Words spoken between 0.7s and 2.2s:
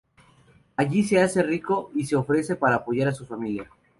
Allí se hace rico y se